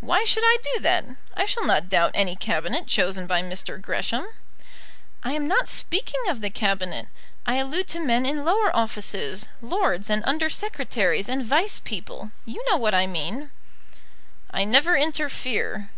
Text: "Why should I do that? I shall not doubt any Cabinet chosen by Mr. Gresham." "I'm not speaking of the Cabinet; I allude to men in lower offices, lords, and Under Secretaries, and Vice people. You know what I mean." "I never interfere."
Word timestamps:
"Why 0.00 0.24
should 0.24 0.42
I 0.44 0.58
do 0.74 0.80
that? 0.80 1.04
I 1.34 1.44
shall 1.44 1.64
not 1.64 1.88
doubt 1.88 2.10
any 2.14 2.34
Cabinet 2.34 2.88
chosen 2.88 3.28
by 3.28 3.42
Mr. 3.44 3.80
Gresham." 3.80 4.26
"I'm 5.22 5.46
not 5.46 5.68
speaking 5.68 6.20
of 6.28 6.40
the 6.40 6.50
Cabinet; 6.50 7.06
I 7.46 7.58
allude 7.58 7.86
to 7.90 8.00
men 8.00 8.26
in 8.26 8.44
lower 8.44 8.74
offices, 8.74 9.46
lords, 9.60 10.10
and 10.10 10.24
Under 10.26 10.50
Secretaries, 10.50 11.28
and 11.28 11.44
Vice 11.46 11.78
people. 11.78 12.32
You 12.44 12.64
know 12.68 12.76
what 12.76 12.92
I 12.92 13.06
mean." 13.06 13.52
"I 14.50 14.64
never 14.64 14.96
interfere." 14.96 15.90